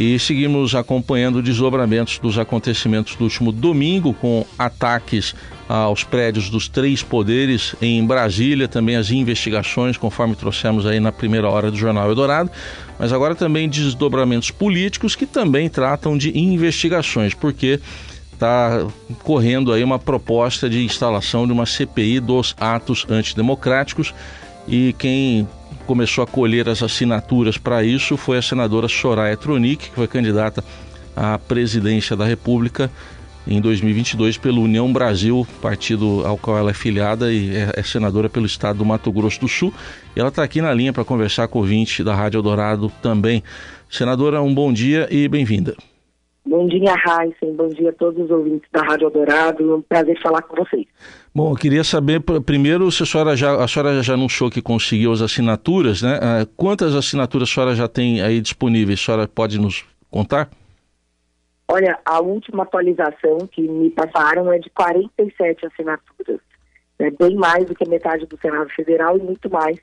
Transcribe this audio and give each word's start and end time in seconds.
e 0.00 0.18
seguimos 0.18 0.74
acompanhando 0.74 1.42
desdobramentos 1.42 2.18
dos 2.18 2.38
acontecimentos 2.38 3.16
do 3.16 3.24
último 3.24 3.52
domingo 3.52 4.14
com 4.14 4.46
ataques 4.58 5.34
aos 5.68 6.02
prédios 6.02 6.48
dos 6.48 6.68
três 6.68 7.02
poderes 7.02 7.76
em 7.82 8.02
Brasília, 8.06 8.66
também 8.66 8.96
as 8.96 9.10
investigações, 9.10 9.98
conforme 9.98 10.34
trouxemos 10.34 10.86
aí 10.86 10.98
na 10.98 11.12
primeira 11.12 11.50
hora 11.50 11.70
do 11.70 11.76
Jornal 11.76 12.08
Eldorado, 12.08 12.50
mas 12.98 13.12
agora 13.12 13.34
também 13.34 13.68
desdobramentos 13.68 14.50
políticos 14.50 15.14
que 15.14 15.26
também 15.26 15.68
tratam 15.68 16.16
de 16.16 16.36
investigações, 16.36 17.34
porque 17.34 17.78
está 18.32 18.86
correndo 19.22 19.70
aí 19.70 19.84
uma 19.84 19.98
proposta 19.98 20.70
de 20.70 20.82
instalação 20.82 21.46
de 21.46 21.52
uma 21.52 21.66
CPI 21.66 22.20
dos 22.20 22.56
atos 22.58 23.04
antidemocráticos 23.06 24.14
e 24.66 24.94
quem 24.98 25.48
começou 25.86 26.22
a 26.22 26.26
colher 26.26 26.68
as 26.68 26.82
assinaturas 26.82 27.58
para 27.58 27.82
isso 27.82 28.16
foi 28.16 28.38
a 28.38 28.42
senadora 28.42 28.88
Soraya 28.88 29.36
Tronic, 29.36 29.88
que 29.90 29.94
foi 29.94 30.06
candidata 30.06 30.64
à 31.16 31.38
presidência 31.38 32.16
da 32.16 32.24
República 32.24 32.90
em 33.46 33.60
2022 33.60 34.38
pelo 34.38 34.62
União 34.62 34.92
Brasil, 34.92 35.46
partido 35.60 36.22
ao 36.24 36.36
qual 36.36 36.58
ela 36.58 36.70
é 36.70 36.74
filiada 36.74 37.32
e 37.32 37.56
é, 37.56 37.72
é 37.74 37.82
senadora 37.82 38.28
pelo 38.28 38.46
estado 38.46 38.78
do 38.78 38.84
Mato 38.84 39.10
Grosso 39.10 39.40
do 39.40 39.48
Sul. 39.48 39.72
E 40.14 40.20
ela 40.20 40.28
está 40.28 40.42
aqui 40.42 40.60
na 40.60 40.72
linha 40.72 40.92
para 40.92 41.04
conversar 41.04 41.48
com 41.48 41.58
o 41.58 41.62
ouvinte 41.62 42.04
da 42.04 42.14
Rádio 42.14 42.38
Eldorado 42.38 42.92
também. 43.02 43.42
Senadora, 43.88 44.40
um 44.42 44.54
bom 44.54 44.72
dia 44.72 45.08
e 45.10 45.26
bem-vinda. 45.26 45.74
Bom 46.44 46.66
dia, 46.66 46.94
Heisen. 46.94 47.54
Bom 47.54 47.68
dia 47.68 47.90
a 47.90 47.92
todos 47.92 48.24
os 48.24 48.30
ouvintes 48.30 48.68
da 48.72 48.82
Rádio 48.82 49.06
Eldorado. 49.06 49.70
É 49.70 49.74
um 49.76 49.82
prazer 49.82 50.20
falar 50.20 50.42
com 50.42 50.56
vocês. 50.56 50.86
Bom, 51.34 51.52
eu 51.52 51.56
queria 51.56 51.84
saber, 51.84 52.20
primeiro, 52.44 52.90
se 52.90 53.02
a 53.02 53.06
senhora 53.06 53.36
já, 53.36 53.62
a 53.62 53.68
senhora 53.68 54.02
já 54.02 54.14
anunciou 54.14 54.50
que 54.50 54.62
conseguiu 54.62 55.12
as 55.12 55.20
assinaturas, 55.20 56.02
né? 56.02 56.18
Ah, 56.20 56.46
quantas 56.56 56.94
assinaturas 56.94 57.48
a 57.48 57.52
senhora 57.52 57.74
já 57.74 57.86
tem 57.86 58.22
aí 58.22 58.40
disponíveis? 58.40 59.00
A 59.00 59.02
senhora 59.02 59.28
pode 59.28 59.60
nos 59.60 59.84
contar? 60.10 60.50
Olha, 61.68 61.98
a 62.04 62.20
última 62.20 62.64
atualização 62.64 63.46
que 63.46 63.62
me 63.62 63.90
passaram 63.90 64.52
é 64.52 64.58
de 64.58 64.68
47 64.70 65.66
assinaturas. 65.66 66.40
É 66.98 67.10
bem 67.10 67.36
mais 67.36 67.64
do 67.66 67.74
que 67.74 67.88
metade 67.88 68.26
do 68.26 68.38
Senado 68.40 68.68
Federal 68.70 69.16
e 69.16 69.22
muito 69.22 69.48
mais 69.48 69.78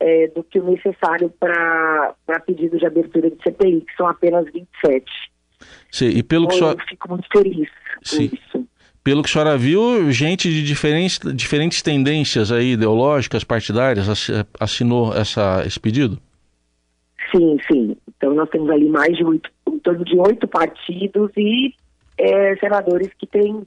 é, 0.00 0.28
do 0.28 0.42
que 0.42 0.58
o 0.58 0.64
necessário 0.64 1.28
para 1.38 2.14
pedido 2.46 2.78
de 2.78 2.86
abertura 2.86 3.30
de 3.30 3.36
CPI, 3.42 3.82
que 3.82 3.94
são 3.96 4.08
apenas 4.08 4.46
27. 4.46 5.04
Sim, 5.90 6.08
e 6.08 6.22
pelo 6.22 6.48
que 6.48 6.56
então, 6.56 6.70
Eu 6.70 6.78
fico 6.88 7.08
muito 7.08 7.28
feliz 7.32 7.68
Sim. 8.02 8.28
com 8.28 8.34
isso. 8.34 8.68
Pelo 9.02 9.22
que 9.22 9.30
a 9.30 9.32
senhora 9.32 9.56
viu, 9.56 10.10
gente 10.12 10.48
de 10.50 10.62
diferentes, 10.62 11.18
diferentes 11.34 11.80
tendências 11.80 12.52
aí 12.52 12.72
ideológicas, 12.72 13.42
partidárias, 13.42 14.06
assinou 14.58 15.14
essa, 15.14 15.62
esse 15.66 15.80
pedido? 15.80 16.18
Sim, 17.34 17.58
sim. 17.66 17.96
Então 18.16 18.34
nós 18.34 18.48
temos 18.50 18.68
ali 18.68 18.88
mais 18.88 19.16
de 19.16 19.24
oito, 19.24 19.50
em 19.68 19.78
torno 19.78 20.04
de 20.04 20.18
oito 20.18 20.46
partidos 20.46 21.30
e 21.36 21.74
é, 22.18 22.56
senadores 22.56 23.10
que 23.18 23.26
têm 23.26 23.62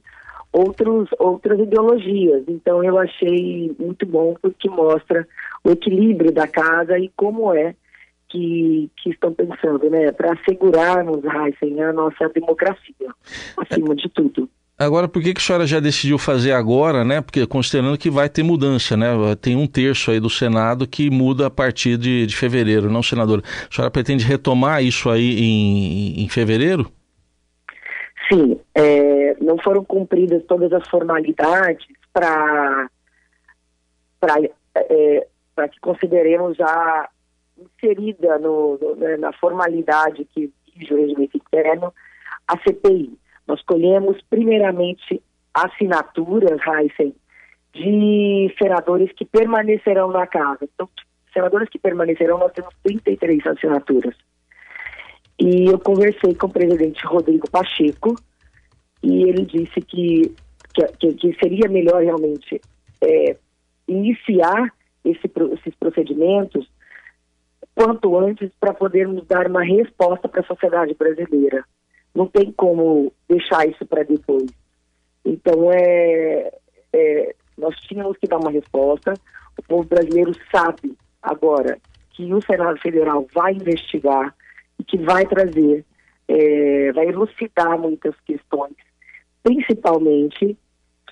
outros, 0.52 1.08
outras 1.18 1.58
ideologias. 1.58 2.44
Então 2.46 2.82
eu 2.84 2.96
achei 2.96 3.74
muito 3.78 4.06
bom 4.06 4.36
porque 4.40 4.68
mostra 4.70 5.26
o 5.64 5.70
equilíbrio 5.70 6.30
da 6.30 6.46
casa 6.46 6.96
e 6.98 7.10
como 7.16 7.52
é 7.52 7.74
que, 8.34 8.90
que 8.96 9.10
estão 9.10 9.32
pensando, 9.32 9.88
né? 9.88 10.10
Para 10.10 10.32
assegurarmos, 10.32 11.20
Heisen, 11.24 11.80
a 11.80 11.92
nossa 11.92 12.28
democracia, 12.30 13.08
acima 13.56 13.94
de 13.94 14.08
tudo. 14.08 14.50
Agora, 14.76 15.06
por 15.06 15.22
que, 15.22 15.32
que 15.32 15.40
a 15.40 15.42
senhora 15.42 15.66
já 15.66 15.78
decidiu 15.78 16.18
fazer 16.18 16.50
agora, 16.50 17.04
né? 17.04 17.20
Porque 17.20 17.46
considerando 17.46 17.96
que 17.96 18.10
vai 18.10 18.28
ter 18.28 18.42
mudança, 18.42 18.96
né? 18.96 19.06
Tem 19.40 19.54
um 19.54 19.68
terço 19.68 20.10
aí 20.10 20.18
do 20.18 20.28
Senado 20.28 20.84
que 20.84 21.08
muda 21.10 21.46
a 21.46 21.50
partir 21.50 21.96
de, 21.96 22.26
de 22.26 22.36
fevereiro, 22.36 22.90
não, 22.90 23.02
senadora? 23.02 23.40
A 23.70 23.72
senhora 23.72 23.90
pretende 23.90 24.24
retomar 24.24 24.82
isso 24.82 25.08
aí 25.08 25.38
em, 25.38 26.24
em 26.24 26.28
fevereiro? 26.28 26.90
Sim, 28.28 28.58
é, 28.74 29.36
não 29.40 29.58
foram 29.58 29.84
cumpridas 29.84 30.42
todas 30.48 30.72
as 30.72 30.88
formalidades 30.88 31.86
para 32.12 32.88
é, 34.76 35.26
para 35.54 35.68
que 35.68 35.78
consideremos 35.78 36.56
já 36.56 37.08
inserida 37.58 38.38
no, 38.38 38.78
no, 38.78 38.96
né, 38.96 39.16
na 39.16 39.32
formalidade 39.32 40.24
que 40.26 40.52
diz 40.74 40.90
o 40.90 40.96
regimento 40.96 41.36
interno 41.36 41.92
a 42.46 42.58
CPI. 42.58 43.16
Nós 43.46 43.62
colhemos, 43.62 44.20
primeiramente, 44.28 45.22
assinaturas, 45.52 46.60
Heisen, 46.66 47.14
de 47.72 48.54
senadores 48.60 49.10
que 49.12 49.24
permanecerão 49.24 50.10
na 50.10 50.26
casa. 50.26 50.60
Então, 50.62 50.88
senadores 51.32 51.68
que 51.68 51.78
permanecerão, 51.78 52.38
nós 52.38 52.52
temos 52.52 52.74
33 52.82 53.46
assinaturas. 53.46 54.14
E 55.38 55.66
eu 55.66 55.78
conversei 55.78 56.34
com 56.34 56.46
o 56.46 56.52
presidente 56.52 57.04
Rodrigo 57.06 57.50
Pacheco 57.50 58.14
e 59.02 59.28
ele 59.28 59.44
disse 59.44 59.80
que, 59.80 60.34
que, 60.98 61.12
que 61.14 61.36
seria 61.42 61.68
melhor 61.68 62.02
realmente 62.02 62.60
é, 63.00 63.36
iniciar 63.88 64.72
esse, 65.04 65.30
esses 65.52 65.74
procedimentos 65.74 66.68
quanto 67.74 68.16
antes 68.16 68.50
para 68.60 68.72
podermos 68.72 69.26
dar 69.26 69.48
uma 69.48 69.64
resposta 69.64 70.28
para 70.28 70.40
a 70.40 70.46
sociedade 70.46 70.94
brasileira. 70.94 71.64
Não 72.14 72.26
tem 72.26 72.52
como 72.52 73.12
deixar 73.28 73.68
isso 73.68 73.84
para 73.84 74.04
depois. 74.04 74.46
Então, 75.24 75.72
é, 75.72 76.52
é, 76.92 77.34
nós 77.58 77.74
tínhamos 77.80 78.16
que 78.18 78.28
dar 78.28 78.38
uma 78.38 78.50
resposta. 78.50 79.14
O 79.58 79.62
povo 79.62 79.88
brasileiro 79.88 80.32
sabe 80.54 80.96
agora 81.22 81.78
que 82.10 82.32
o 82.32 82.40
Senado 82.40 82.78
Federal 82.80 83.26
vai 83.34 83.54
investigar 83.54 84.34
e 84.78 84.84
que 84.84 84.98
vai 84.98 85.26
trazer, 85.26 85.84
é, 86.28 86.92
vai 86.92 87.06
elucidar 87.08 87.78
muitas 87.78 88.14
questões, 88.20 88.76
principalmente 89.42 90.56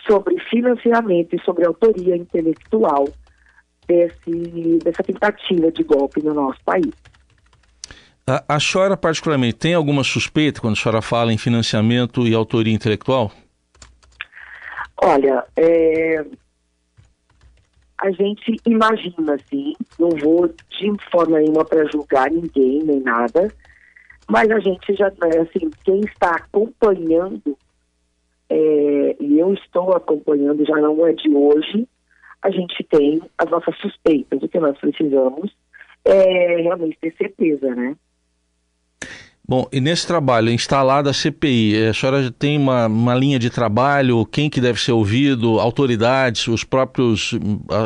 sobre 0.07 0.39
financiamento 0.51 1.35
e 1.35 1.43
sobre 1.43 1.67
autoria 1.67 2.17
intelectual 2.17 3.07
desse, 3.87 4.79
dessa 4.85 5.03
tentativa 5.03 5.71
de 5.71 5.83
golpe 5.83 6.23
no 6.23 6.35
nosso 6.35 6.59
país. 6.65 6.93
A, 8.27 8.57
a 8.57 8.61
senhora, 8.61 8.97
particularmente, 8.97 9.57
tem 9.57 9.75
alguma 9.75 10.05
suspeita 10.05 10.61
quando 10.61 10.75
a 10.75 10.77
senhora 10.77 11.03
fala 11.03 11.33
em 11.33 11.39
financiamento 11.39 12.27
e 12.27 12.35
autoria 12.35 12.73
intelectual? 12.73 13.33
Olha, 14.97 15.45
é, 15.57 16.25
a 18.01 18.11
gente 18.11 18.57
imagina, 18.65 19.35
assim, 19.35 19.75
não 19.99 20.11
vou 20.11 20.49
de 20.49 20.93
forma 21.11 21.39
nenhuma 21.39 21.65
para 21.65 21.85
julgar 21.91 22.31
ninguém 22.31 22.83
nem 22.85 23.01
nada, 23.01 23.53
mas 24.29 24.51
a 24.51 24.61
gente 24.61 24.95
já, 24.95 25.11
né, 25.11 25.39
assim, 25.41 25.71
quem 25.85 26.01
está 26.01 26.31
acompanhando, 26.31 27.57
é, 28.49 29.17
e 29.21 29.39
eu 29.39 29.53
estou 29.55 29.93
acompanhando, 29.95 30.65
já 30.65 30.77
não 30.77 31.07
é 31.07 31.13
de 31.13 31.35
hoje, 31.35 31.89
a 32.43 32.51
gente 32.51 32.83
tem 32.85 33.23
as 33.39 33.51
nossas 33.51 33.77
suspeitas. 33.79 34.43
O 34.43 34.49
que 34.49 34.59
nós 34.59 34.77
precisamos 34.79 35.55
é 36.05 36.57
realmente 36.63 36.99
ter 37.01 37.15
certeza, 37.17 37.75
né? 37.75 37.97
Bom, 39.47 39.67
e 39.73 39.81
nesse 39.81 40.07
trabalho, 40.07 40.51
instalada 40.51 41.11
a 41.11 41.13
CPI, 41.13 41.77
eh, 41.77 41.89
a 41.89 41.95
senhora 41.95 42.31
tem 42.31 42.57
uma, 42.57 42.87
uma 42.87 43.15
linha 43.15 43.39
de 43.39 43.51
trabalho, 43.51 44.25
quem 44.25 44.49
que 44.49 44.61
deve 44.61 44.81
ser 44.81 44.93
ouvido, 44.93 45.59
autoridades, 45.59 46.47
os 46.47 46.63
próprios, 46.63 47.33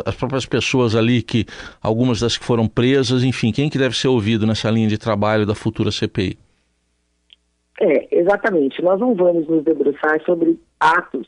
as 0.05 0.15
próprias 0.15 0.45
pessoas 0.45 0.95
ali, 0.95 1.23
que 1.23 1.47
algumas 1.83 2.21
das 2.21 2.37
que 2.37 2.45
foram 2.45 2.69
presas, 2.69 3.25
enfim, 3.25 3.53
quem 3.53 3.71
que 3.71 3.79
deve 3.79 3.97
ser 3.97 4.09
ouvido 4.09 4.47
nessa 4.47 4.71
linha 4.71 4.87
de 4.87 4.99
trabalho 4.99 5.47
da 5.47 5.55
futura 5.55 5.91
CPI? 5.91 6.39
É, 7.81 8.19
exatamente. 8.19 8.83
Nós 8.83 9.01
não 9.01 9.15
vamos 9.15 9.49
nos 9.49 9.65
debruçar 9.65 10.23
sobre 10.25 10.61
atos 10.79 11.27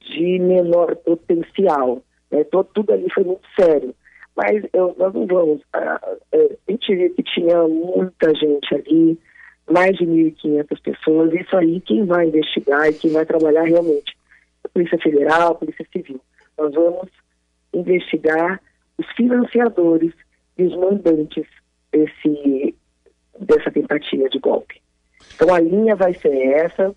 de 0.00 0.38
menor 0.38 0.96
potencial. 0.96 2.02
Né? 2.30 2.44
Todo, 2.44 2.68
tudo 2.72 2.92
ali 2.92 3.10
foi 3.10 3.24
muito 3.24 3.46
sério. 3.58 3.94
Mas 4.36 4.64
eu, 4.72 4.94
nós 4.98 5.12
não 5.12 5.26
vamos. 5.26 5.60
Ah, 5.72 6.00
é, 6.32 6.56
a 6.68 6.72
gente 6.72 6.94
viu 6.94 7.14
que 7.14 7.22
tinha 7.22 7.66
muita 7.66 8.34
gente 8.34 8.74
ali, 8.74 9.18
mais 9.70 9.96
de 9.96 10.06
1.500 10.06 10.82
pessoas. 10.82 11.32
Isso 11.34 11.56
aí, 11.56 11.80
quem 11.80 12.04
vai 12.06 12.26
investigar 12.26 12.88
e 12.88 12.94
quem 12.94 13.12
vai 13.12 13.26
trabalhar 13.26 13.64
realmente? 13.64 14.16
A 14.64 14.68
Polícia 14.68 14.98
Federal, 14.98 15.52
a 15.52 15.54
Polícia 15.54 15.86
Civil. 15.92 16.20
Nós 16.56 16.72
vamos 16.74 17.08
investigar 17.72 18.60
os 18.98 19.06
financiadores 19.16 20.12
e 20.58 20.64
os 20.64 20.76
mandantes 20.76 21.46
desse, 21.90 22.74
dessa 23.38 23.70
tentativa 23.70 24.28
de 24.28 24.38
golpe. 24.38 24.80
Então 25.34 25.54
a 25.54 25.60
linha 25.60 25.96
vai 25.96 26.14
ser 26.14 26.34
essa. 26.52 26.94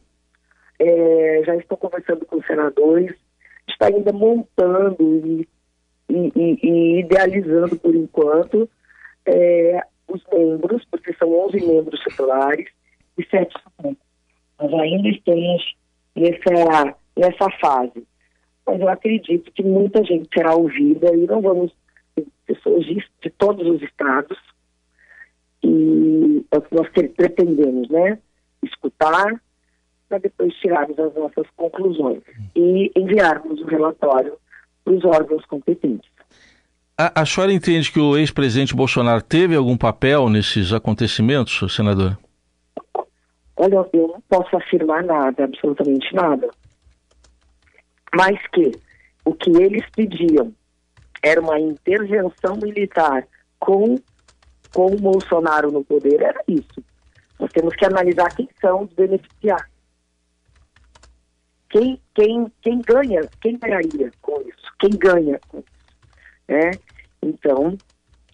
É, 0.80 1.42
já 1.46 1.56
estou 1.56 1.78
conversando 1.78 2.26
com 2.26 2.38
os 2.38 2.46
senadores, 2.46 3.16
está 3.68 3.88
ainda 3.88 4.12
montando 4.12 4.98
e, 5.00 5.48
e, 6.10 6.32
e, 6.36 7.00
idealizando 7.00 7.78
por 7.78 7.96
enquanto 7.96 8.70
é, 9.26 9.82
os 10.08 10.22
membros, 10.32 10.84
porque 10.90 11.14
são 11.14 11.30
11 11.48 11.66
membros 11.66 12.00
titulares 12.02 12.70
e 13.18 13.26
7 13.26 13.54
suplentes. 13.62 14.04
Nós 14.60 14.74
ainda 14.74 15.10
estamos 15.10 15.76
nessa, 16.16 16.96
nessa 17.18 17.50
fase. 17.60 18.06
Mas 18.66 18.80
eu 18.80 18.88
acredito 18.88 19.52
que 19.52 19.64
muita 19.64 20.04
gente 20.04 20.30
será 20.34 20.56
ouvida 20.56 21.14
e 21.14 21.26
não 21.26 21.42
vamos 21.42 21.74
pessoas 22.46 22.86
de, 22.86 23.04
de 23.22 23.30
todos 23.32 23.66
os 23.68 23.82
estados 23.82 24.38
E 25.64 26.46
é 26.52 26.58
o 26.58 26.62
que 26.62 26.76
nós 26.76 26.90
pretendemos, 26.90 27.90
né? 27.90 28.20
Escutar 28.62 29.42
para 30.14 30.20
depois 30.20 30.54
tirarmos 30.58 31.00
as 31.00 31.12
nossas 31.16 31.48
conclusões 31.58 32.22
e 32.56 32.92
enviarmos 32.96 33.60
o 33.62 33.66
relatório 33.66 34.38
para 34.86 34.94
os 34.94 35.04
órgãos 35.04 35.44
competentes. 35.46 36.08
A, 36.96 37.22
a 37.22 37.26
senhora 37.26 37.52
entende 37.52 37.92
que 37.92 38.00
o 38.00 38.16
ex-presidente 38.16 38.76
Bolsonaro 38.76 39.24
teve 39.24 39.56
algum 39.56 39.76
papel 39.76 40.30
nesses 40.30 40.72
acontecimentos, 40.72 41.76
senador? 41.76 42.16
Olha, 43.58 43.88
eu 43.92 44.08
não 44.08 44.22
posso 44.30 44.56
afirmar 44.56 45.04
nada, 45.04 45.46
absolutamente 45.46 46.14
nada. 46.14 46.48
Mas 48.16 48.40
que 48.54 48.72
o 49.26 49.34
que 49.34 49.50
eles 49.50 49.84
pediam 49.96 50.54
era 51.24 51.42
uma 51.42 51.60
intervenção 51.60 52.56
militar 52.62 53.28
com, 53.60 53.96
com 54.72 54.86
o 54.94 55.02
Bolsonaro 55.02 55.72
no 55.72 55.84
poder, 55.84 56.22
era 56.22 56.44
isso. 56.48 56.84
Nós 57.40 57.52
temos 57.52 57.76
que 57.76 57.86
analisar 57.86 58.30
quem 58.36 58.48
são 58.62 58.84
os 58.84 58.94
beneficiários. 58.94 59.73
Quem, 61.74 62.00
quem, 62.14 62.52
quem 62.62 62.82
ganha, 62.82 63.28
quem 63.42 63.58
ganharia 63.58 64.12
com 64.22 64.40
isso? 64.42 64.72
Quem 64.80 64.92
ganha 64.92 65.40
com 65.48 65.58
isso? 65.58 65.68
Né? 66.48 66.70
Então, 67.20 67.76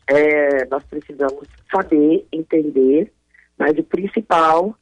é, 0.07 0.65
nós 0.65 0.83
precisamos 0.83 1.47
saber, 1.71 2.27
entender, 2.33 3.13
mas 3.57 3.77
o 3.77 3.83
principal 3.83 4.75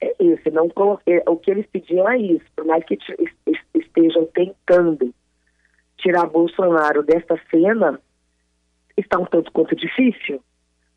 é 0.00 0.14
isso. 0.20 0.48
Não, 0.52 0.68
é, 1.06 1.28
o 1.28 1.36
que 1.38 1.50
eles 1.50 1.66
pediam 1.66 2.08
é 2.08 2.16
isso, 2.18 2.44
por 2.54 2.64
mais 2.66 2.84
que 2.84 2.96
estejam 3.74 4.26
tentando 4.26 5.12
tirar 5.96 6.26
Bolsonaro 6.26 7.02
desta 7.02 7.34
cena, 7.50 8.00
está 8.96 9.18
um 9.18 9.24
tanto 9.24 9.50
quanto 9.50 9.74
difícil, 9.74 10.40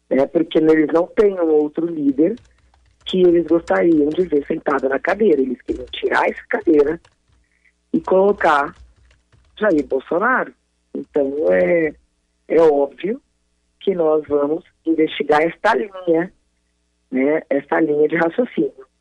né? 0.08 0.28
porque 0.28 0.60
eles 0.60 0.94
não 0.94 1.08
têm 1.08 1.34
um 1.34 1.50
outro 1.50 1.88
líder 1.88 2.36
que 3.06 3.22
eles 3.22 3.46
gostariam 3.48 4.10
de 4.10 4.24
ver 4.24 4.46
sentado 4.46 4.88
na 4.90 5.00
cadeira. 5.00 5.42
Eles 5.42 5.62
queriam 5.62 5.86
tirar 5.92 6.26
essa 6.28 6.44
cadeira 6.50 7.00
e 7.94 8.00
colocar 8.00 8.74
Jair 9.60 9.86
Bolsonaro. 9.86 10.54
Então 10.94 11.52
é, 11.52 11.94
é 12.48 12.62
óbvio 12.62 13.22
que 13.80 13.96
nós 13.96 14.24
vamos 14.28 14.64
investigar 14.86 15.42
esta 15.42 15.74
linha, 15.76 16.32
né, 17.12 17.42
essa 17.50 17.80
linha 17.80 18.08
de 18.08 18.16
raciocínio. 18.16 18.92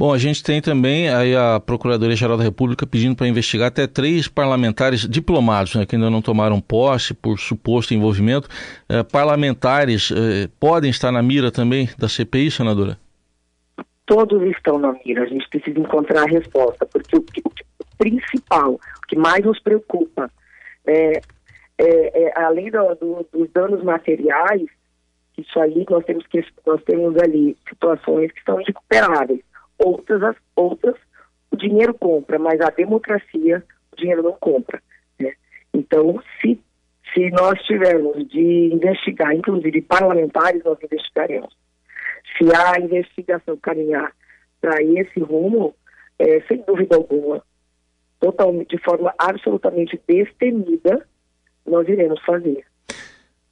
Bom, 0.00 0.14
a 0.14 0.18
gente 0.18 0.42
tem 0.42 0.62
também 0.62 1.10
aí 1.10 1.36
a 1.36 1.60
Procuradoria-Geral 1.60 2.38
da 2.38 2.42
República 2.42 2.86
pedindo 2.86 3.14
para 3.14 3.28
investigar 3.28 3.68
até 3.68 3.86
três 3.86 4.26
parlamentares 4.28 5.06
diplomados, 5.06 5.74
né, 5.74 5.84
que 5.84 5.94
ainda 5.94 6.08
não 6.08 6.22
tomaram 6.22 6.58
posse 6.58 7.12
por 7.12 7.38
suposto 7.38 7.92
envolvimento. 7.92 8.48
Eh, 8.88 9.02
parlamentares 9.02 10.10
eh, 10.10 10.48
podem 10.58 10.90
estar 10.90 11.12
na 11.12 11.22
mira 11.22 11.50
também 11.50 11.90
da 11.98 12.08
CPI, 12.08 12.50
senadora? 12.50 12.96
Todos 14.10 14.42
estão 14.50 14.76
na 14.76 14.92
mira. 15.04 15.22
A 15.22 15.26
gente 15.26 15.48
precisa 15.48 15.78
encontrar 15.78 16.22
a 16.22 16.26
resposta, 16.26 16.84
porque 16.84 17.16
o, 17.16 17.20
o, 17.20 17.96
principal, 17.96 18.72
o 18.72 19.06
que 19.06 19.14
mais 19.14 19.44
nos 19.44 19.60
preocupa, 19.60 20.28
é, 20.84 21.20
é, 21.78 22.22
é 22.24 22.42
além 22.42 22.72
do, 22.72 22.94
do, 22.96 23.28
dos 23.32 23.48
danos 23.52 23.84
materiais, 23.84 24.66
isso 25.38 25.60
aí 25.60 25.86
nós 25.88 26.04
temos 26.04 26.26
que 26.26 26.44
nós 26.66 26.82
temos 26.82 27.16
ali 27.18 27.56
situações 27.68 28.32
que 28.32 28.42
são 28.42 28.60
irrecuperáveis 28.60 29.42
outras, 29.78 30.36
outras 30.56 30.96
o 31.52 31.56
dinheiro 31.56 31.94
compra, 31.94 32.36
mas 32.36 32.60
a 32.60 32.70
democracia 32.70 33.64
o 33.92 33.96
dinheiro 33.96 34.24
não 34.24 34.32
compra. 34.32 34.82
Né? 35.20 35.34
Então, 35.72 36.20
se, 36.40 36.60
se 37.14 37.30
nós 37.30 37.60
tivermos 37.62 38.28
de 38.28 38.70
investigar, 38.72 39.32
inclusive 39.36 39.82
parlamentares, 39.82 40.64
nós 40.64 40.78
investigaremos. 40.82 41.56
Se 42.40 42.56
a 42.56 42.80
investigação 42.80 43.56
caminhar 43.58 44.12
para 44.60 44.82
esse 44.82 45.20
rumo, 45.20 45.74
é, 46.18 46.40
sem 46.48 46.62
dúvida 46.66 46.96
alguma, 46.96 47.42
totalmente, 48.18 48.76
de 48.76 48.82
forma 48.82 49.12
absolutamente 49.18 50.00
destemida, 50.08 51.06
nós 51.66 51.86
iremos 51.86 52.20
fazer. 52.24 52.64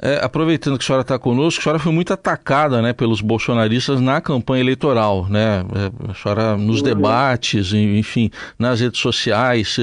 É, 0.01 0.25
aproveitando 0.25 0.79
que 0.79 0.85
a 0.85 0.87
senhora 0.87 1.03
está 1.03 1.19
conosco, 1.19 1.61
a 1.61 1.63
senhora 1.63 1.79
foi 1.81 1.93
muito 1.93 2.13
atacada 2.13 2.81
né, 2.81 2.93
pelos 2.93 3.21
bolsonaristas 3.21 4.01
na 4.01 4.21
campanha 4.21 4.63
eleitoral, 4.63 5.29
né? 5.29 5.65
É, 5.75 6.11
a 6.11 6.15
senhora 6.15 6.57
nos 6.57 6.79
uhum. 6.79 6.85
debates, 6.85 7.73
enfim, 7.73 8.31
nas 8.57 8.81
redes 8.81 9.01
sociais, 9.01 9.77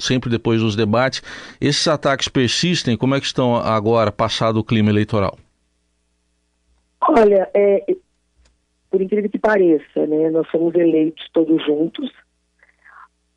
sempre 0.00 0.28
depois 0.28 0.60
dos 0.60 0.74
debates. 0.74 1.22
Esses 1.60 1.86
ataques 1.86 2.26
persistem, 2.28 2.96
como 2.96 3.14
é 3.14 3.20
que 3.20 3.26
estão 3.26 3.54
agora, 3.54 4.10
passado 4.10 4.58
o 4.58 4.64
clima 4.64 4.90
eleitoral? 4.90 5.38
Olha, 7.00 7.48
é, 7.54 7.84
por 8.94 9.02
incrível 9.02 9.28
que 9.28 9.40
pareça, 9.40 10.06
né, 10.06 10.30
nós 10.30 10.48
fomos 10.50 10.72
eleitos 10.76 11.28
todos 11.32 11.60
juntos, 11.66 12.12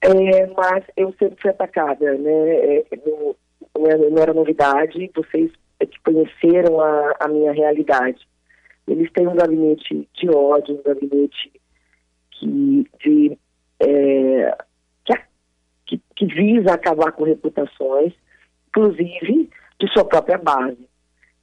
é, 0.02 0.46
mas 0.56 0.84
eu 0.96 1.12
sempre 1.18 1.42
fui 1.42 1.50
atacada, 1.50 2.14
né, 2.14 2.30
é, 2.32 2.86
não, 3.04 3.36
não 3.76 4.22
era 4.22 4.36
novidade, 4.36 5.10
vocês 5.16 5.52
é 5.80 5.88
que 5.88 6.00
conheceram 6.02 6.80
a, 6.80 7.16
a 7.22 7.28
minha 7.28 7.52
realidade. 7.54 8.20
Eles 8.88 9.12
têm 9.12 9.28
um 9.28 9.36
gabinete 9.36 10.08
de 10.14 10.30
ódio, 10.30 10.76
um 10.76 10.84
gabinete 10.84 11.52
que, 12.34 12.86
de, 13.00 13.38
é, 13.80 14.58
que, 15.88 16.00
que, 16.16 16.26
visa 16.28 16.76
acabar 16.76 17.12
com 17.14 17.24
reputações, 17.24 18.14
inclusive 18.68 19.50
de 19.80 19.92
sua 19.92 20.06
própria 20.06 20.38
base. 20.38 20.88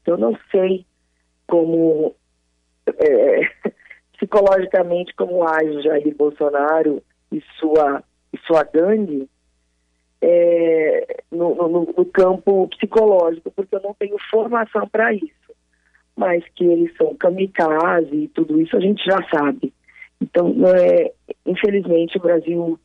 Então, 0.03 0.17
não 0.17 0.39
sei 0.53 0.87
como, 1.49 2.15
é, 2.87 3.64
psicologicamente, 4.35 5.15
como 5.15 5.47
age 5.47 5.83
Jair 5.83 6.15
Bolsonaro 6.17 7.03
e 7.31 7.41
sua, 7.59 8.03
e 8.33 8.39
sua 8.39 8.65
gangue, 8.65 9.29
é, 10.21 11.23
no, 11.31 11.55
no, 11.55 11.95
no, 11.97 12.05
campo 12.07 12.69
psicológico, 12.69 13.51
porque 13.51 13.75
eu 13.77 13.83
não 13.83 13.95
tenho 13.95 14.17
formação 14.31 14.89
para 14.89 15.13
isso. 15.13 15.33
Mas 16.17 16.45
que 16.55 16.65
eles 16.65 16.97
são 16.97 17.15
kamikaze 17.15 18.15
e 18.15 18.29
tudo 18.29 18.61
isso 18.61 18.77
a 18.77 18.81
gente 18.81 19.05
já 19.05 19.19
sabe. 19.33 19.73
Então, 20.21 20.55
é, 20.67 21.13
infelizmente, 21.45 22.17
o 22.17 22.23
Brasil 22.23 22.79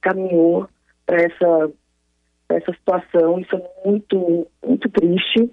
caminhou 0.00 0.68
para 1.04 1.22
essa, 1.22 1.70
essa 2.50 2.72
situação, 2.72 3.40
isso 3.40 3.56
é 3.56 3.62
muito, 3.84 4.46
muito 4.64 4.88
triste. 4.90 5.50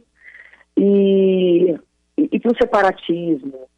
E, 0.77 1.75
e, 2.17 2.29
e 2.31 2.39
para 2.39 2.51
o 2.51 2.57
separatismo, 2.57 3.70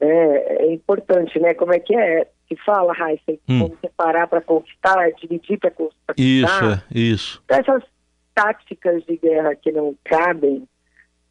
é, 0.00 0.64
é 0.64 0.72
importante, 0.72 1.38
né? 1.38 1.54
Como 1.54 1.72
é 1.72 1.78
que 1.78 1.94
é? 1.94 2.26
que 2.48 2.56
fala, 2.56 2.94
Raíssa, 2.94 3.32
hum. 3.46 3.60
como 3.60 3.78
separar 3.78 4.26
para 4.26 4.40
conquistar, 4.40 5.10
dividir 5.20 5.58
para 5.58 5.70
conquistar. 5.70 6.14
Isso, 6.16 6.64
é, 6.64 6.82
isso. 6.98 7.42
Essas 7.46 7.84
táticas 8.34 9.04
de 9.04 9.18
guerra 9.18 9.54
que 9.54 9.70
não 9.70 9.94
cabem, 10.04 10.66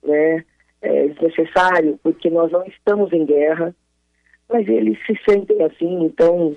né, 0.04 0.46
é 0.82 1.08
desnecessário, 1.08 2.00
porque 2.04 2.30
nós 2.30 2.52
não 2.52 2.64
estamos 2.66 3.12
em 3.12 3.26
guerra, 3.26 3.76
mas 4.48 4.68
eles 4.68 4.98
se 5.08 5.18
sentem 5.28 5.64
assim, 5.64 6.04
então, 6.04 6.56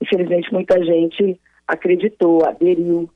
infelizmente, 0.00 0.52
muita 0.52 0.82
gente 0.84 1.38
acreditou, 1.66 2.46
aderiu, 2.46 3.10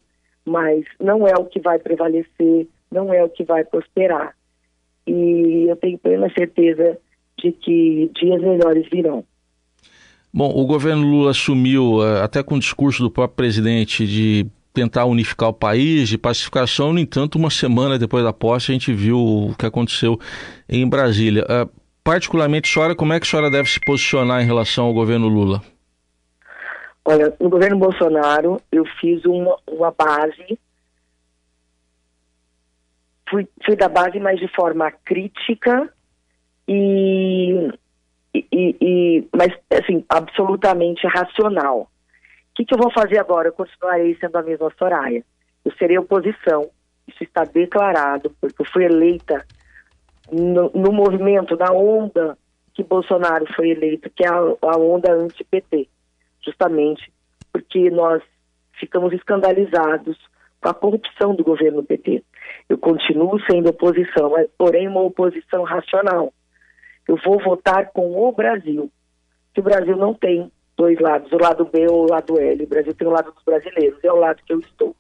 mas 0.45 0.85
não 0.99 1.27
é 1.29 1.35
o 1.39 1.45
que 1.45 1.61
vai 1.61 1.79
prevalecer, 1.79 2.67
não 2.91 3.15
é 3.15 3.23
o 3.23 3.29
que 3.29 3.45
vai 3.45 3.65
prosperar. 3.65 4.37
E 5.07 5.67
eu 5.69 5.77
tenho 5.77 5.99
plena 5.99 6.29
certeza 6.37 6.99
de 7.39 7.53
que 7.53 8.11
dias 8.15 8.41
melhores 8.41 8.89
virão. 8.91 9.25
Bom, 10.33 10.51
o 10.51 10.65
governo 10.65 11.03
Lula 11.07 11.33
assumiu, 11.33 12.03
eh, 12.03 12.23
até 12.23 12.43
com 12.43 12.55
o 12.55 12.59
discurso 12.59 13.03
do 13.03 13.11
próprio 13.11 13.37
presidente, 13.37 14.07
de 14.07 14.47
tentar 14.73 15.05
unificar 15.05 15.51
o 15.51 15.53
país, 15.53 16.09
de 16.09 16.17
pacificação. 16.17 16.93
No 16.93 16.99
entanto, 16.99 17.37
uma 17.37 17.51
semana 17.51 17.99
depois 17.99 18.25
da 18.25 18.33
posse, 18.33 18.71
a 18.71 18.75
gente 18.75 18.93
viu 18.95 19.19
o 19.19 19.55
que 19.59 19.67
aconteceu 19.67 20.19
em 20.67 20.89
Brasília. 20.89 21.45
Uh, 21.45 21.71
particularmente, 22.03 22.73
senhora, 22.73 22.95
como 22.95 23.13
é 23.13 23.21
que 23.21 23.27
a 23.27 23.31
senhora 23.31 23.51
deve 23.51 23.69
se 23.69 23.79
posicionar 23.81 24.43
em 24.43 24.47
relação 24.47 24.87
ao 24.87 24.95
governo 24.95 25.29
Lula? 25.29 25.61
Olha, 27.05 27.35
no 27.39 27.51
governo 27.51 27.79
Bolsonaro, 27.79 28.61
eu 28.71 28.85
fiz 29.01 29.23
uma, 29.27 29.57
uma 29.69 29.91
base, 29.91 30.59
fui, 33.29 33.47
fui 33.67 33.77
da 33.77 33.89
base, 33.89 34.19
mas 34.21 34.39
de 34.39 34.49
forma 34.49 34.91
crítica 35.05 35.93
e 36.69 37.71
e, 38.35 38.47
e, 38.81 39.29
mas 39.37 39.53
assim, 39.71 40.05
absolutamente 40.09 41.07
racional. 41.07 41.81
O 41.81 42.55
que, 42.55 42.65
que 42.65 42.75
eu 42.75 42.79
vou 42.79 42.91
fazer 42.93 43.19
agora? 43.19 43.49
Eu 43.49 43.53
continuarei 43.53 44.17
sendo 44.17 44.37
a 44.37 44.43
mesma 44.43 44.73
Soraya. 44.79 45.23
Eu 45.65 45.73
serei 45.77 45.99
oposição, 45.99 46.71
isso 47.07 47.23
está 47.23 47.45
declarado, 47.45 48.35
porque 48.41 48.61
eu 48.61 48.67
fui 48.67 48.85
eleita 48.85 49.45
no, 50.31 50.71
no 50.75 50.93
movimento, 50.93 51.57
na 51.57 51.73
onda 51.73 52.37
que 52.75 52.83
Bolsonaro 52.83 53.47
foi 53.55 53.71
eleito, 53.71 54.11
que 54.11 54.25
é 54.25 54.29
a, 54.29 54.37
a 54.37 54.79
onda 54.79 55.13
anti-PT, 55.13 55.89
justamente 56.45 57.13
porque 57.53 57.91
nós 57.91 58.23
ficamos 58.81 59.13
escandalizados 59.13 60.17
com 60.61 60.69
a 60.69 60.75
corrupção 60.75 61.35
do 61.35 61.45
governo 61.45 61.83
PT. 61.83 62.25
Eu 62.69 62.79
continuo 62.79 63.39
sendo 63.51 63.69
oposição, 63.69 64.33
porém 64.57 64.89
uma 64.89 65.03
oposição 65.03 65.65
racional 65.65 66.33
Eu 67.09 67.17
vou 67.25 67.43
votar 67.43 67.91
com 67.93 68.17
o 68.17 68.33
Brasil. 68.33 68.91
Que 69.55 69.61
o 69.61 69.65
Brasil 69.65 69.97
não 69.97 70.15
tem 70.15 70.51
dois 70.77 70.99
lados, 70.99 71.31
o 71.33 71.37
lado 71.37 71.69
B 71.71 71.87
ou 71.89 72.05
o 72.05 72.11
lado 72.11 72.39
L. 72.39 72.65
O 72.65 72.69
Brasil 72.69 72.95
tem 72.95 73.07
o 73.07 73.11
lado 73.11 73.33
dos 73.33 73.45
brasileiros, 73.45 73.99
é 74.03 74.13
o 74.13 74.17
lado 74.17 74.41
que 74.45 74.53
eu 74.53 74.61
estou. 74.61 74.97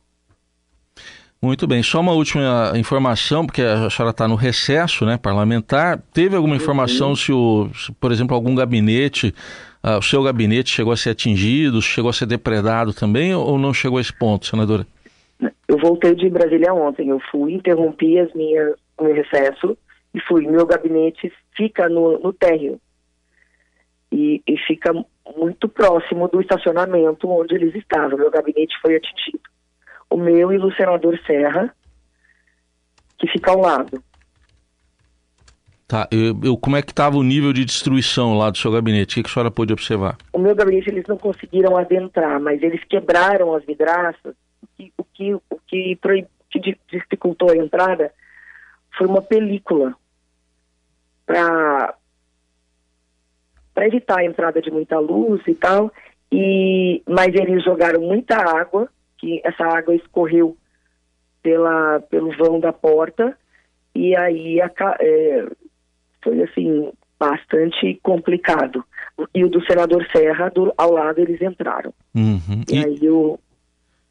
Muito 1.40 1.66
bem, 1.66 1.82
só 1.82 1.98
uma 2.00 2.12
última 2.12 2.72
informação, 2.76 3.44
porque 3.44 3.62
a 3.62 3.90
senhora 3.90 4.12
está 4.12 4.28
no 4.28 4.36
recesso 4.36 5.04
né, 5.04 5.18
parlamentar. 5.18 6.00
Teve 6.14 6.36
alguma 6.36 6.54
informação 6.54 7.08
uhum. 7.08 7.16
se, 7.16 7.32
o, 7.32 7.68
se, 7.74 7.92
por 7.92 8.12
exemplo, 8.12 8.36
algum 8.36 8.54
gabinete, 8.54 9.34
uh, 9.82 9.98
o 9.98 10.02
seu 10.02 10.22
gabinete 10.22 10.70
chegou 10.70 10.92
a 10.92 10.96
ser 10.96 11.10
atingido, 11.10 11.82
chegou 11.82 12.10
a 12.10 12.12
ser 12.12 12.26
depredado 12.26 12.94
também, 12.94 13.34
ou 13.34 13.58
não 13.58 13.74
chegou 13.74 13.98
a 13.98 14.00
esse 14.00 14.16
ponto, 14.16 14.46
senadora? 14.46 14.86
Eu 15.66 15.78
voltei 15.78 16.14
de 16.14 16.30
Brasília 16.30 16.72
ontem, 16.72 17.08
eu 17.08 17.20
fui, 17.28 17.54
interrompi 17.54 18.20
as 18.20 18.32
minhas, 18.34 18.76
o 18.96 19.02
meu 19.02 19.12
recesso 19.12 19.76
e 20.14 20.20
fui. 20.20 20.46
Meu 20.46 20.66
gabinete 20.66 21.32
fica 21.56 21.88
no, 21.88 22.18
no 22.18 22.32
térreo 22.32 22.80
e, 24.10 24.42
e 24.46 24.56
fica 24.58 24.92
muito 25.36 25.68
próximo 25.68 26.28
do 26.28 26.40
estacionamento 26.40 27.28
onde 27.28 27.54
eles 27.54 27.74
estavam. 27.74 28.18
Meu 28.18 28.30
gabinete 28.30 28.74
foi 28.80 28.96
atingido 28.96 29.52
o 30.12 30.16
meu 30.16 30.52
e 30.52 30.58
do 30.58 30.72
senador 30.74 31.18
Serra, 31.26 31.74
que 33.18 33.26
fica 33.28 33.50
ao 33.50 33.60
lado. 33.60 34.02
Tá, 35.88 36.08
eu, 36.10 36.38
eu 36.42 36.56
como 36.56 36.76
é 36.76 36.82
que 36.82 36.92
estava 36.92 37.16
o 37.16 37.22
nível 37.22 37.52
de 37.52 37.64
destruição 37.64 38.36
lá 38.36 38.50
do 38.50 38.58
seu 38.58 38.70
gabinete? 38.70 39.12
O 39.12 39.14
que, 39.16 39.22
que 39.22 39.30
a 39.30 39.32
senhora 39.32 39.50
pôde 39.50 39.72
observar? 39.72 40.16
O 40.32 40.38
meu 40.38 40.54
gabinete 40.54 40.90
eles 40.90 41.04
não 41.06 41.16
conseguiram 41.16 41.76
adentrar, 41.76 42.40
mas 42.40 42.62
eles 42.62 42.82
quebraram 42.84 43.54
as 43.54 43.64
vidraças, 43.64 44.34
o 44.62 44.66
que, 44.76 44.92
o 44.98 45.04
que, 45.04 45.34
o 45.34 45.58
que, 45.66 46.26
que 46.50 46.78
dificultou 46.90 47.50
a 47.50 47.56
entrada 47.56 48.12
foi 48.96 49.06
uma 49.06 49.22
película 49.22 49.94
para 51.26 51.94
evitar 53.78 54.20
a 54.20 54.24
entrada 54.24 54.60
de 54.60 54.70
muita 54.70 54.98
luz 54.98 55.42
e 55.46 55.54
tal, 55.54 55.92
e 56.30 57.02
mas 57.08 57.34
eles 57.34 57.64
jogaram 57.64 58.00
muita 58.00 58.36
água 58.36 58.88
que 59.18 59.40
essa 59.44 59.64
água 59.64 59.94
escorreu 59.94 60.56
pela, 61.42 62.00
pelo 62.00 62.36
vão 62.36 62.58
da 62.58 62.72
porta 62.72 63.36
e 63.94 64.16
aí 64.16 64.60
a, 64.60 64.70
é, 65.00 65.46
foi 66.22 66.42
assim 66.42 66.92
bastante 67.18 68.00
complicado. 68.02 68.84
E 69.34 69.44
o 69.44 69.48
do 69.48 69.64
senador 69.64 70.04
Serra, 70.10 70.48
do, 70.48 70.72
ao 70.76 70.92
lado, 70.92 71.20
eles 71.20 71.40
entraram. 71.40 71.92
Uhum. 72.14 72.64
E, 72.68 72.80
e, 72.80 72.84
aí 72.84 73.08
o, 73.08 73.38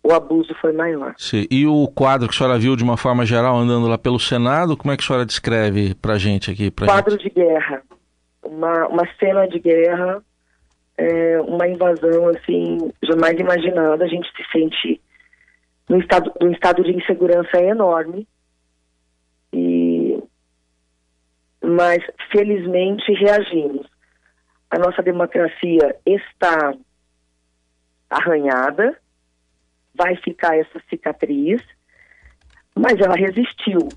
o 0.04 0.14
abuso 0.14 0.54
foi 0.60 0.74
maior. 0.74 1.14
Sim. 1.18 1.46
E 1.50 1.66
o 1.68 1.88
quadro 1.88 2.28
que 2.28 2.36
a 2.36 2.38
senhora 2.38 2.60
viu 2.60 2.76
de 2.76 2.84
uma 2.84 2.98
forma 2.98 3.26
geral 3.26 3.58
andando 3.58 3.88
lá 3.88 3.98
pelo 3.98 4.20
Senado, 4.20 4.76
como 4.76 4.92
é 4.92 4.98
que 4.98 5.04
a 5.04 5.08
senhora 5.08 5.26
descreve 5.26 5.94
pra 5.96 6.18
gente 6.18 6.50
aqui? 6.50 6.72
Pra 6.72 6.88
quadro 6.88 7.12
gente? 7.12 7.24
de 7.24 7.30
guerra. 7.30 7.84
Uma, 8.44 8.88
uma 8.88 9.08
cena 9.20 9.48
de 9.48 9.60
guerra 9.60 10.24
é, 10.98 11.42
uma 11.42 11.68
invasão 11.68 12.28
assim 12.30 12.92
jamais 13.04 13.40
imaginada. 13.40 14.04
A 14.04 14.08
gente 14.08 14.30
se 14.36 14.52
sente 14.52 15.02
no 15.90 16.00
estado, 16.00 16.32
no 16.40 16.52
estado 16.52 16.84
de 16.84 16.92
insegurança 16.92 17.62
enorme. 17.62 18.28
E, 19.54 20.22
mas 21.64 22.04
felizmente 22.32 23.12
reagimos. 23.14 23.88
A 24.70 24.78
nossa 24.78 25.02
democracia 25.02 25.96
está 26.06 26.74
arranhada, 28.10 28.98
vai 29.94 30.16
ficar 30.16 30.58
essa 30.58 30.82
cicatriz, 30.90 31.62
mas 32.76 33.00
ela 33.00 33.16
resistiu. 33.16 33.90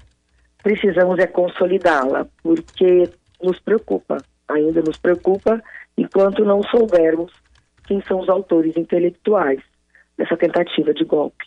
Precisamos 0.62 1.18
é 1.18 1.26
consolidá-la, 1.26 2.26
porque 2.42 3.08
nos 3.42 3.58
preocupa, 3.60 4.16
ainda 4.48 4.80
nos 4.82 4.96
preocupa 4.96 5.62
enquanto 5.96 6.44
não 6.44 6.62
soubermos 6.62 7.32
quem 7.86 8.00
são 8.02 8.20
os 8.20 8.28
autores 8.28 8.76
intelectuais 8.76 9.60
dessa 10.16 10.36
tentativa 10.36 10.94
de 10.94 11.04
golpe. 11.04 11.44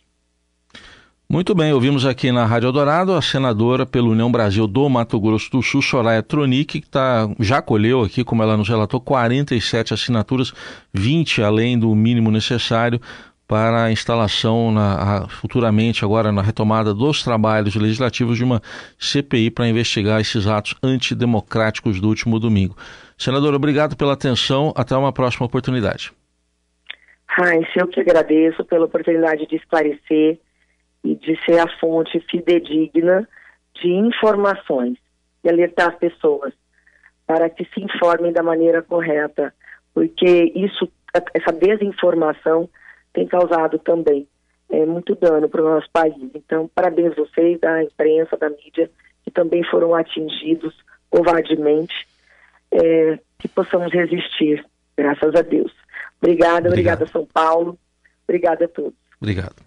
Muito 1.29 1.53
bem, 1.53 1.73
ouvimos 1.73 2.05
aqui 2.05 2.31
na 2.31 2.45
Rádio 2.45 2.67
Eldorado 2.67 3.13
a 3.13 3.21
senadora 3.21 3.85
pela 3.85 4.07
União 4.07 4.31
Brasil 4.31 4.65
do 4.65 4.87
Mato 4.87 5.19
Grosso 5.19 5.51
do 5.51 5.61
Sul, 5.61 5.81
Soraya 5.81 6.23
Tronic, 6.23 6.79
que 6.79 6.87
tá, 6.89 7.29
já 7.37 7.61
colheu 7.61 8.01
aqui, 8.01 8.23
como 8.23 8.43
ela 8.43 8.55
nos 8.55 8.69
relatou, 8.69 9.01
47 9.01 9.93
assinaturas, 9.93 10.53
20 10.93 11.41
além 11.41 11.77
do 11.77 11.93
mínimo 11.93 12.31
necessário 12.31 13.01
para 13.47 13.85
a 13.85 13.91
instalação 13.91 14.71
na, 14.71 14.95
a, 14.95 15.29
futuramente, 15.29 16.03
agora 16.03 16.31
na 16.31 16.41
retomada 16.41 16.93
dos 16.93 17.23
trabalhos 17.23 17.75
legislativos 17.75 18.37
de 18.37 18.43
uma 18.43 18.61
CPI 18.99 19.49
para 19.51 19.67
investigar 19.67 20.19
esses 20.19 20.45
atos 20.47 20.75
antidemocráticos 20.83 22.01
do 22.01 22.09
último 22.09 22.39
domingo. 22.39 22.75
Senador, 23.17 23.53
obrigado 23.53 23.95
pela 23.95 24.13
atenção. 24.13 24.73
Até 24.75 24.95
uma 24.95 25.13
próxima 25.13 25.45
oportunidade. 25.45 26.11
Heinz, 27.39 27.67
eu 27.75 27.87
que 27.87 28.01
agradeço 28.01 28.65
pela 28.65 28.85
oportunidade 28.85 29.47
de 29.47 29.55
esclarecer 29.55 30.39
e 31.03 31.15
de 31.15 31.39
ser 31.45 31.59
a 31.59 31.67
fonte 31.79 32.19
fidedigna 32.29 33.27
de 33.81 33.89
informações 33.89 34.97
e 35.43 35.49
alertar 35.49 35.89
as 35.89 35.95
pessoas 35.95 36.53
para 37.25 37.49
que 37.49 37.65
se 37.73 37.81
informem 37.81 38.33
da 38.33 38.41
maneira 38.41 38.81
correta, 38.81 39.53
porque 39.93 40.51
isso, 40.55 40.89
essa 41.33 41.51
desinformação 41.51 42.69
tem 43.17 43.25
causado 43.25 43.79
também 43.79 44.27
é, 44.69 44.85
muito 44.85 45.15
dano 45.15 45.49
para 45.49 45.61
o 45.63 45.65
nosso 45.65 45.89
país. 45.91 46.13
Então, 46.35 46.69
parabéns 46.75 47.15
vocês 47.15 47.59
da 47.59 47.83
imprensa, 47.83 48.37
da 48.37 48.47
mídia, 48.47 48.91
que 49.23 49.31
também 49.31 49.63
foram 49.63 49.95
atingidos 49.95 50.75
covardemente 51.09 52.07
é, 52.71 53.17
que 53.39 53.47
possamos 53.47 53.91
resistir, 53.91 54.63
graças 54.95 55.33
a 55.33 55.41
Deus. 55.41 55.71
Obrigada, 56.21 56.69
obrigada 56.69 57.07
São 57.07 57.25
Paulo, 57.25 57.75
obrigada 58.27 58.65
a 58.65 58.67
todos. 58.67 58.93
Obrigado. 59.19 59.66